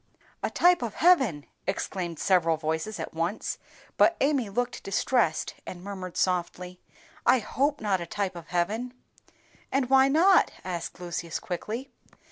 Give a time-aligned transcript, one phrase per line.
[0.41, 3.59] "A type of heaven!" exclaimed several voices at once;
[3.97, 6.79] but Amy looked distressed, and murmured softly,
[7.23, 8.95] "I hope not a type of heaven."
[9.71, 11.91] "And why not?" asked Lucius, quickly.